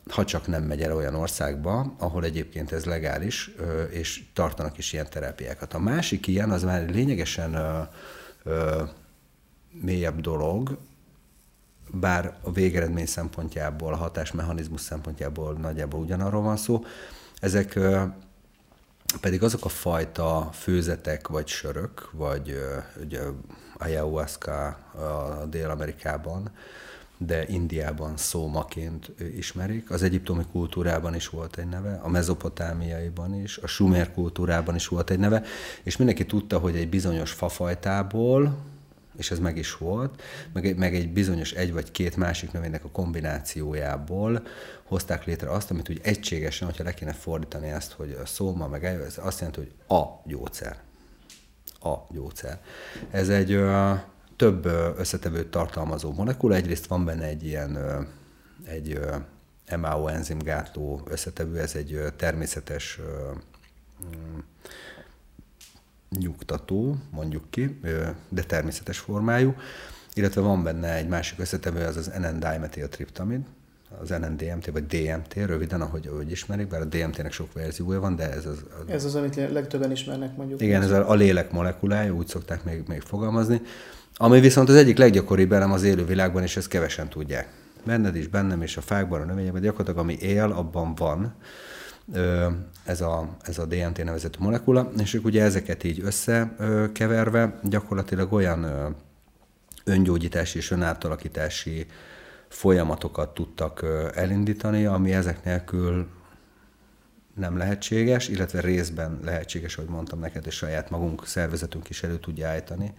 [0.09, 3.51] ha csak nem megy el olyan országba, ahol egyébként ez legális,
[3.89, 5.73] és tartanak is ilyen terápiákat.
[5.73, 7.57] A másik ilyen, az már lényegesen
[9.81, 10.77] mélyebb dolog,
[11.91, 16.83] bár a végeredmény szempontjából, a hatásmechanizmus szempontjából nagyjából ugyanarról van szó,
[17.39, 17.79] ezek
[19.21, 22.59] pedig azok a fajta főzetek, vagy sörök, vagy
[23.01, 23.21] ugye,
[23.77, 26.51] ayahuasca a Dél-Amerikában,
[27.17, 29.91] de Indiában szómaként ismerik.
[29.91, 35.09] Az egyiptomi kultúrában is volt egy neve, a mezopotámiaiban is, a sumer kultúrában is volt
[35.09, 35.43] egy neve,
[35.83, 38.57] és mindenki tudta, hogy egy bizonyos fafajtából,
[39.17, 40.21] és ez meg is volt,
[40.53, 44.43] meg egy, meg egy bizonyos egy vagy két másik növénynek a kombinációjából
[44.83, 48.85] hozták létre azt, amit úgy egységesen, hogyha le kéne fordítani ezt, hogy a szóma meg
[48.85, 50.77] ez azt jelenti, hogy a gyógyszer.
[51.79, 52.61] A gyógyszer.
[53.11, 53.59] Ez egy
[54.37, 54.65] több
[54.97, 56.55] összetevőt tartalmazó molekula.
[56.55, 57.77] Egyrészt van benne egy ilyen
[58.65, 58.99] egy
[59.75, 62.99] MAO enzimgátló összetevő, ez egy természetes
[64.05, 64.37] mm,
[66.19, 67.79] nyugtató, mondjuk ki,
[68.29, 69.55] de természetes formájú,
[70.13, 73.41] illetve van benne egy másik összetevő, az az NN-dimetiltriptamid,
[74.01, 78.31] az NNDMT, vagy DMT, röviden, ahogy, ahogy ismerik, bár a DMT-nek sok verziója van, de
[78.31, 78.63] ez az...
[78.81, 80.61] Az, ez az, amit legtöbben ismernek mondjuk.
[80.61, 83.61] Igen, ez a, a lélek molekulája, úgy szokták még, még fogalmazni.
[84.19, 87.47] Ami viszont az egyik leggyakoribb elem az élővilágban, és ezt kevesen tudják.
[87.85, 91.35] Benned is, bennem is, a fákban, a növényekben, gyakorlatilag ami él, abban van
[92.83, 98.95] ez a, ez a DMT nevezetű molekula, és ők ugye ezeket így összekeverve gyakorlatilag olyan
[99.83, 101.85] öngyógyítási és önátalakítási
[102.47, 106.07] folyamatokat tudtak elindítani, ami ezek nélkül
[107.35, 112.47] nem lehetséges, illetve részben lehetséges, ahogy mondtam neked, és saját magunk szervezetünk is elő tudja
[112.47, 112.93] állítani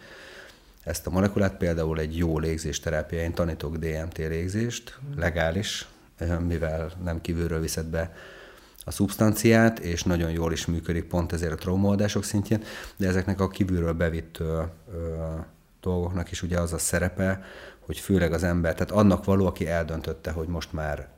[0.88, 1.56] ezt a molekulát.
[1.56, 5.88] Például egy jó légzésterápia, én tanítok DMT légzést, legális,
[6.46, 8.14] mivel nem kívülről viszed be
[8.84, 12.62] a szubstanciát, és nagyon jól is működik pont ezért a traumaoldások szintjén,
[12.96, 15.34] de ezeknek a kívülről bevitt ö, ö,
[15.80, 17.42] dolgoknak is ugye az a szerepe,
[17.78, 21.08] hogy főleg az ember, tehát annak való, aki eldöntötte, hogy most már,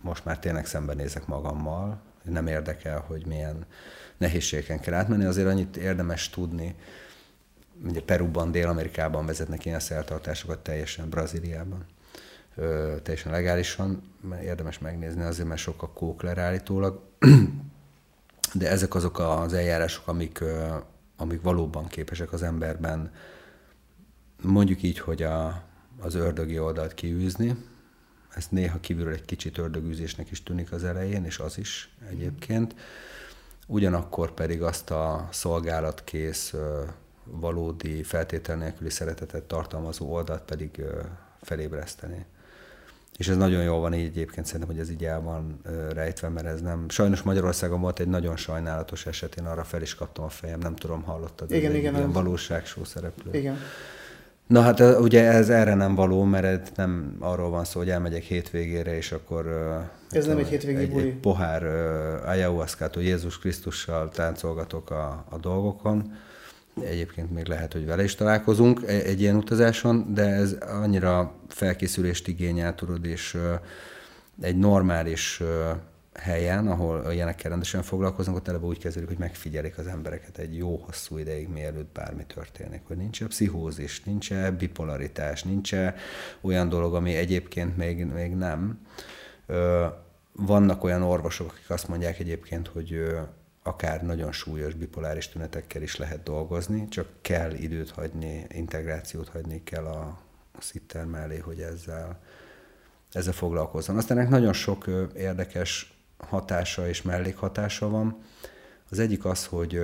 [0.00, 3.66] most már tényleg szembenézek magammal, nem érdekel, hogy milyen
[4.16, 6.74] nehézségeken kell átmenni, azért annyit érdemes tudni,
[7.84, 11.84] ugye Peruban, Dél-Amerikában vezetnek ilyen szertartásokat, teljesen Brazíliában,
[12.54, 14.02] ö, teljesen legálisan,
[14.42, 17.00] érdemes megnézni azért, mert sok a kókler állítólag,
[18.54, 20.44] de ezek azok az eljárások, amik,
[21.16, 23.12] amik valóban képesek az emberben
[24.42, 25.62] mondjuk így, hogy a,
[26.00, 27.56] az ördögi oldalt kiűzni,
[28.34, 32.74] ez néha kívülről egy kicsit ördögűzésnek is tűnik az elején, és az is egyébként.
[33.66, 36.54] Ugyanakkor pedig azt a szolgálatkész,
[37.30, 40.82] valódi, feltétel nélküli szeretetet tartalmazó oldalt pedig
[41.42, 42.24] felébreszteni.
[43.16, 45.60] És ez nagyon jól van így egyébként, szerintem, hogy ez így el van
[45.92, 46.88] rejtve, mert ez nem...
[46.88, 50.74] Sajnos Magyarországon volt egy nagyon sajnálatos eset, én arra fel is kaptam a fejem, nem
[50.74, 51.50] tudom, hallottad?
[51.50, 51.94] Igen, igen.
[51.94, 53.30] Ilyen valóságsó szereplő.
[53.38, 53.56] Igen.
[54.46, 58.96] Na hát ugye ez erre nem való, mert nem arról van szó, hogy elmegyek hétvégére,
[58.96, 59.46] és akkor...
[60.10, 61.06] Ez nem egy hétvégi egy, buli.
[61.06, 66.12] egy pohár uh, ayahuasca Jézus Krisztussal táncolgatok a, a dolgokon.
[66.84, 72.28] Egyébként még lehet, hogy vele is találkozunk egy, egy ilyen utazáson, de ez annyira felkészülést
[72.28, 73.38] igényel, tudod, és
[74.40, 75.42] egy normális
[76.14, 80.76] helyen, ahol ilyenekkel rendesen foglalkoznak, ott eleve úgy kezelik, hogy megfigyelik az embereket egy jó
[80.76, 82.80] hosszú ideig, mielőtt bármi történik.
[82.86, 85.94] Hogy nincs-e pszichózis, nincs-e bipolaritás, nincs-e
[86.40, 88.86] olyan dolog, ami egyébként még, még nem.
[90.32, 93.04] Vannak olyan orvosok, akik azt mondják egyébként, hogy
[93.62, 99.84] akár nagyon súlyos bipoláris tünetekkel is lehet dolgozni, csak kell időt hagyni, integrációt hagyni kell
[99.84, 100.18] a,
[100.52, 102.20] a szitter mellé, hogy ezzel,
[103.12, 103.96] ezzel foglalkozzon.
[103.96, 108.22] Aztán ennek nagyon sok érdekes hatása és mellékhatása van.
[108.90, 109.80] Az egyik az, hogy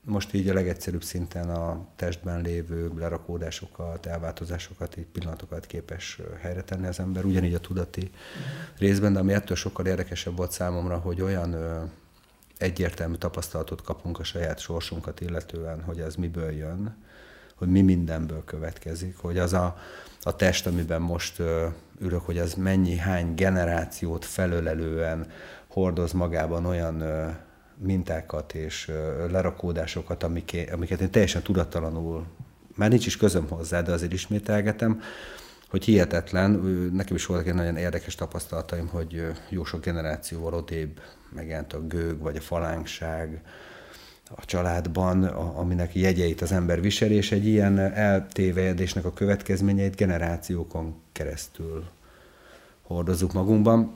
[0.00, 6.86] most így a legegyszerűbb szinten a testben lévő lerakódásokat, elváltozásokat, egy pillanatokat képes helyre tenni
[6.86, 8.78] az ember, ugyanígy a tudati uh-huh.
[8.78, 11.54] részben, de ami ettől sokkal érdekesebb volt számomra, hogy olyan
[12.58, 16.96] egyértelmű tapasztalatot kapunk a saját sorsunkat illetően, hogy ez miből jön,
[17.54, 19.78] hogy mi mindenből következik, hogy az a,
[20.22, 21.42] a test, amiben most
[22.00, 25.30] ülök, hogy az mennyi, hány generációt felölelően
[25.66, 27.02] hordoz magában olyan
[27.76, 28.92] mintákat és
[29.30, 32.26] lerakódásokat, amiket én teljesen tudattalanul,
[32.74, 35.00] már nincs is közöm hozzá, de azért ismételgetem,
[35.70, 36.50] hogy hihetetlen,
[36.92, 41.00] nekem is voltak egy nagyon érdekes tapasztalataim, hogy jó sok generációval odébb
[41.30, 43.40] megjelent a gőg, vagy a falánkság,
[44.36, 51.84] a családban, aminek jegyeit az ember visel, és egy ilyen eltévejedésnek a következményeit generációkon keresztül
[52.82, 53.92] hordozzuk magunkban.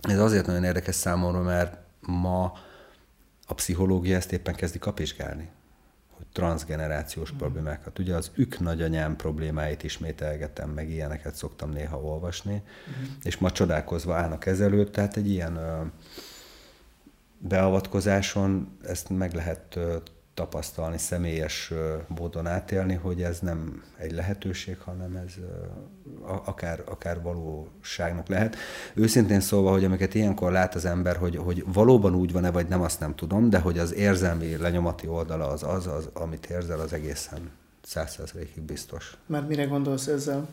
[0.00, 2.52] Ez azért nagyon érdekes számomra, mert ma
[3.46, 5.48] a pszichológia ezt éppen kezdi kapizsgálni
[6.20, 7.36] hogy transgenerációs mm.
[7.36, 7.98] problémákat.
[7.98, 12.54] Ugye az ük nagyanyám problémáit ismételgetem, meg ilyeneket szoktam néha olvasni,
[12.90, 13.04] mm.
[13.22, 15.58] és ma csodálkozva állnak ezelőtt, tehát egy ilyen
[17.38, 19.78] beavatkozáson ezt meg lehet
[20.40, 21.72] tapasztalni, személyes
[22.06, 25.34] módon átélni, hogy ez nem egy lehetőség, hanem ez
[26.44, 28.56] akár, akár valóságnak lehet.
[28.94, 32.82] Őszintén szólva, hogy amiket ilyenkor lát az ember, hogy, hogy valóban úgy van-e, vagy nem,
[32.82, 36.92] azt nem tudom, de hogy az érzelmi lenyomati oldala az az, az amit érzel, az
[36.92, 37.50] egészen
[37.82, 39.16] százszerzelékig biztos.
[39.26, 40.48] Mert mire gondolsz ezzel?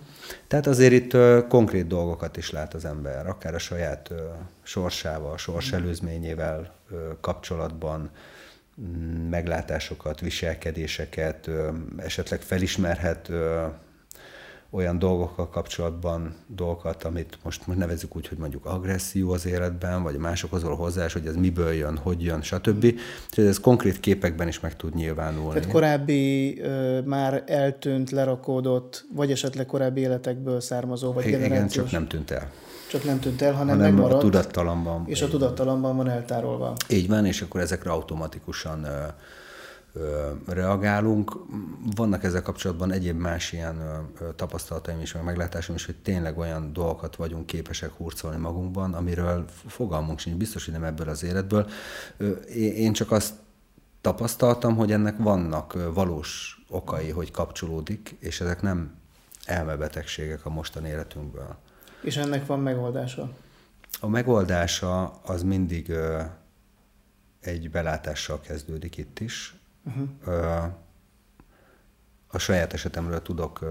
[0.47, 4.17] Tehát azért itt uh, konkrét dolgokat is lát az ember, akár a saját uh,
[4.63, 8.36] sorsával, sorselőzményével uh, kapcsolatban, mm,
[9.29, 11.49] meglátásokat, viselkedéseket,
[11.97, 13.31] esetleg felismerhet
[14.69, 20.63] olyan dolgokkal kapcsolatban dolgokat, amit most nevezük úgy, hogy mondjuk agresszió az életben, vagy másokhoz
[20.63, 22.81] való hozzáállás, hogy ez miből jön, hogy jön, stb.
[23.29, 25.59] Tehát ez konkrét képekben is meg tud nyilvánulni.
[25.59, 31.83] Tehát korábbi ö, már eltűnt, lerakódott, vagy esetleg korábbi életekből származó, vagy Igen, generációs.
[31.83, 32.51] csak nem tűnt el.
[32.89, 34.23] Csak nem tűnt el, hanem, hanem megmaradt.
[34.23, 35.03] a tudattalamban.
[35.07, 36.73] És a tudattalamban van eltárolva.
[36.89, 38.87] Így van, és akkor ezekre automatikusan
[40.47, 41.37] reagálunk.
[41.95, 47.15] Vannak ezzel kapcsolatban egyéb más ilyen tapasztalataim is, meg meglátásom is, hogy tényleg olyan dolgokat
[47.15, 51.69] vagyunk képesek hurcolni magunkban, amiről fogalmunk sincs, biztos, hogy nem ebből az életből.
[52.55, 53.33] Én csak azt
[54.01, 58.95] tapasztaltam, hogy ennek vannak valós okai, hogy kapcsolódik, és ezek nem
[59.45, 61.57] elmebetegségek a mostani életünkből.
[62.01, 63.29] És ennek van megoldása?
[63.99, 65.93] A megoldása az mindig
[67.39, 69.55] egy belátással kezdődik itt is.
[69.83, 70.63] Uh-huh.
[72.27, 73.65] A saját esetemről tudok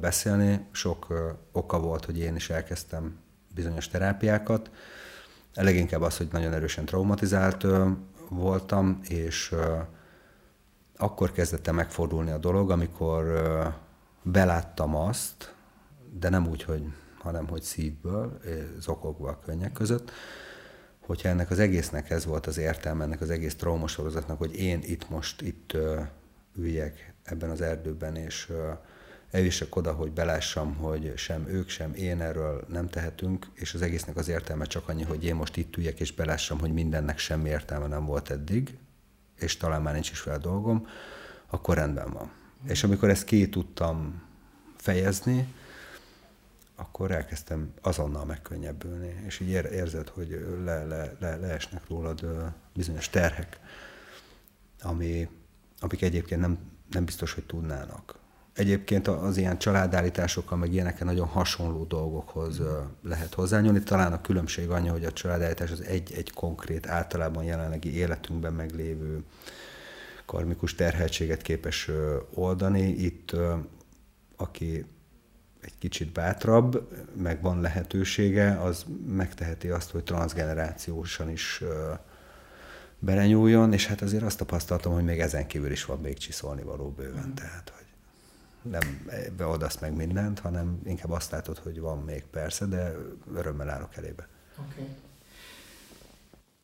[0.00, 0.66] beszélni.
[0.70, 1.06] Sok
[1.52, 3.18] oka volt, hogy én is elkezdtem
[3.54, 4.70] bizonyos terápiákat.
[5.54, 7.66] Leginkább az, hogy nagyon erősen traumatizált
[8.28, 9.54] voltam, és
[10.96, 13.42] akkor kezdett el megfordulni a dolog, amikor
[14.22, 15.54] beláttam azt,
[16.18, 16.92] de nem úgy, hogy,
[17.22, 18.40] hanem hogy szívből,
[18.78, 20.10] zokogva a könnyek között,
[21.00, 25.10] hogyha ennek az egésznek ez volt az értelme, ennek az egész traumasorozatnak, hogy én itt
[25.10, 25.76] most itt
[26.56, 28.52] üljek ebben az erdőben, és
[29.30, 34.16] elvisek oda, hogy belássam, hogy sem ők, sem én erről nem tehetünk, és az egésznek
[34.16, 37.86] az értelme csak annyi, hogy én most itt üljek, és belássam, hogy mindennek semmi értelme
[37.86, 38.78] nem volt eddig,
[39.38, 40.86] és talán már nincs is fel dolgom,
[41.46, 42.30] akkor rendben van.
[42.66, 44.22] És amikor ezt ki tudtam
[44.76, 45.54] fejezni,
[46.82, 52.26] akkor elkezdtem azonnal megkönnyebbülni, és így érzed, hogy le, le, le, leesnek rólad
[52.74, 53.60] bizonyos terhek,
[54.80, 55.28] ami,
[55.80, 56.58] amik egyébként nem,
[56.90, 58.20] nem biztos, hogy tudnának.
[58.54, 62.60] Egyébként az ilyen családállításokkal, meg ilyeneken nagyon hasonló dolgokhoz
[63.02, 63.82] lehet hozzányúlni.
[63.82, 69.24] Talán a különbség annyi, hogy a családállítás az egy-egy konkrét, általában jelenlegi életünkben meglévő
[70.26, 71.90] karmikus terheltséget képes
[72.34, 72.82] oldani.
[72.82, 73.36] Itt,
[74.36, 74.84] aki
[75.62, 81.62] egy kicsit bátrabb, meg van lehetősége, az megteheti azt, hogy transgenerációsan is
[82.98, 86.90] belenyúljon, és hát azért azt tapasztaltam, hogy még ezen kívül is van még csiszolni való
[86.90, 87.34] bőven, mm.
[87.34, 87.84] tehát hogy
[88.72, 92.94] nem beoldasz meg mindent, hanem inkább azt látod, hogy van még persze, de
[93.34, 94.28] örömmel állok elébe.
[94.58, 94.88] Okay.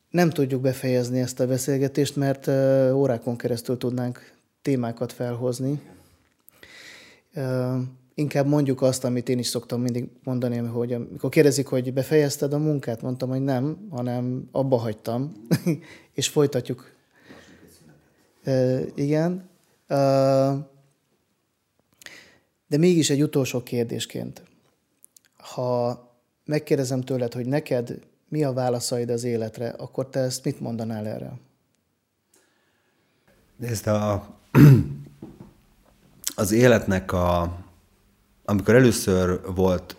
[0.09, 2.47] Nem tudjuk befejezni ezt a beszélgetést, mert
[2.93, 5.81] órákon keresztül tudnánk témákat felhozni.
[8.19, 12.57] Inkább mondjuk azt, amit én is szoktam mindig mondani, hogy amikor kérdezik, hogy befejezted a
[12.57, 15.47] munkát, mondtam, hogy nem, hanem abba hagytam,
[16.13, 16.91] és folytatjuk.
[18.95, 19.49] igen.
[22.67, 24.43] De mégis egy utolsó kérdésként.
[25.37, 25.99] Ha
[26.45, 31.39] megkérdezem tőled, hogy neked mi a válaszaid az életre, akkor te ezt mit mondanál erre?
[33.55, 34.35] Nézd, a,
[36.35, 37.57] az életnek a,
[38.49, 39.95] amikor először volt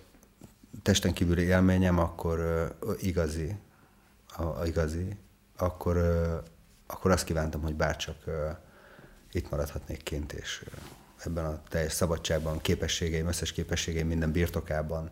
[0.82, 2.38] testen kívüli élményem, akkor
[2.80, 3.56] uh, igazi,
[4.36, 5.16] a, a igazi,
[5.56, 6.44] akkor, uh,
[6.86, 8.34] akkor azt kívántam, hogy bárcsak uh,
[9.32, 10.72] itt maradhatnék kint, és uh,
[11.24, 15.10] ebben a teljes szabadságban, képességeim, összes képességeim minden birtokában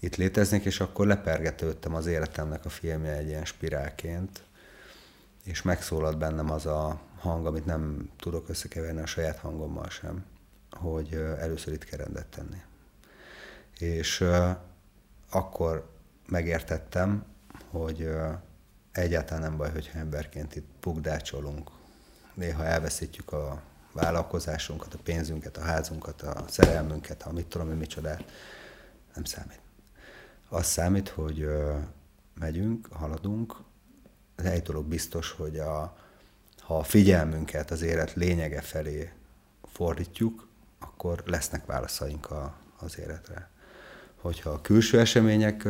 [0.00, 4.42] itt léteznék, és akkor lepergetődtem az életemnek a filmje egy ilyen spirálként,
[5.44, 10.24] és megszólalt bennem az a hang, amit nem tudok összekeverni a saját hangommal sem,
[10.82, 12.62] hogy először itt kell rendet tenni.
[13.78, 14.24] És
[15.30, 15.90] akkor
[16.26, 17.24] megértettem,
[17.70, 18.10] hogy
[18.92, 21.70] egyáltalán nem baj, hogyha emberként itt bukdácsolunk.
[22.34, 28.24] Néha elveszítjük a vállalkozásunkat, a pénzünket, a házunkat, a szerelmünket, a mit tudom én micsodát.
[29.14, 29.60] Nem számít.
[30.48, 31.48] Az számít, hogy
[32.34, 33.56] megyünk, haladunk,
[34.36, 35.96] de egy dolog biztos, hogy a,
[36.60, 39.12] ha a figyelmünket az élet lényege felé
[39.72, 40.48] fordítjuk,
[40.82, 43.50] akkor lesznek válaszaink a, az életre.
[44.20, 45.68] Hogyha a külső események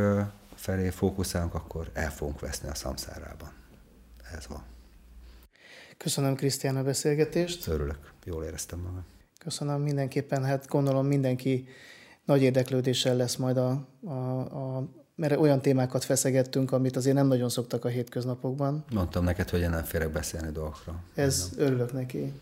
[0.54, 3.52] felé fókuszálunk, akkor el fogunk veszni a szamszárában.
[4.32, 4.62] Ez van.
[5.96, 7.66] Köszönöm Krisztián a beszélgetést.
[7.66, 9.04] Örülök, jól éreztem magam.
[9.38, 11.68] Köszönöm mindenképpen, hát gondolom mindenki
[12.24, 14.38] nagy érdeklődéssel lesz majd a, a,
[14.76, 18.84] a mert olyan témákat feszegettünk, amit azért nem nagyon szoktak a hétköznapokban.
[18.92, 21.02] Mondtam neked, hogy én nem férek beszélni dolgokra.
[21.14, 21.66] Ez nem.
[21.66, 22.32] örülök neki.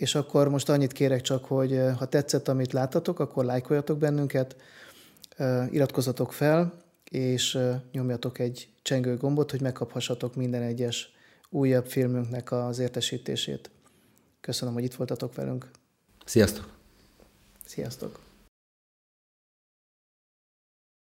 [0.00, 4.56] És akkor most annyit kérek csak, hogy eh, ha tetszett, amit láttatok, akkor lájkoljatok bennünket,
[5.36, 6.72] eh, iratkozzatok fel,
[7.10, 11.12] és eh, nyomjatok egy csengő gombot, hogy megkaphassatok minden egyes
[11.48, 13.70] újabb filmünknek az értesítését.
[14.40, 15.70] Köszönöm, hogy itt voltatok velünk.
[16.24, 16.68] Sziasztok!
[17.66, 18.20] Sziasztok!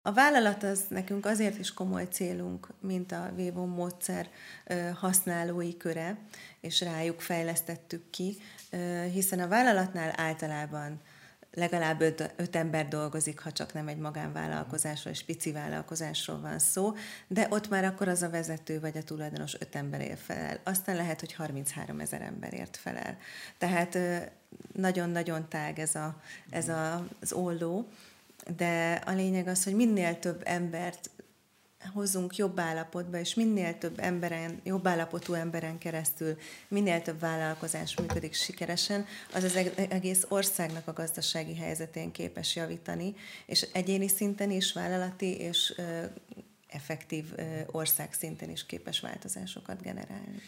[0.08, 4.30] A vállalat az nekünk azért is komoly célunk, mint a Vévon módszer
[4.94, 6.18] használói köre,
[6.62, 8.38] és rájuk fejlesztettük ki,
[9.12, 11.02] hiszen a vállalatnál általában
[11.58, 16.94] legalább öt, öt ember dolgozik, ha csak nem egy magánvállalkozásról, egy pici vállalkozásról van szó,
[17.28, 20.60] de ott már akkor az a vezető vagy a tulajdonos öt ember ér felel.
[20.64, 23.18] Aztán lehet, hogy 33 ezer emberért felel.
[23.58, 23.98] Tehát
[24.74, 27.88] nagyon-nagyon tág ez, a, ez a, az olló,
[28.58, 31.10] de a lényeg az, hogy minél több embert
[31.94, 38.34] hozzunk jobb állapotba, és minél több emberen, jobb állapotú emberen keresztül, minél több vállalkozás működik
[38.34, 39.56] sikeresen, az az
[39.90, 43.16] egész országnak a gazdasági helyzetén képes javítani,
[43.46, 45.74] és egyéni szinten is, vállalati és
[46.68, 47.26] effektív
[47.66, 50.42] ország szinten is képes változásokat generálni.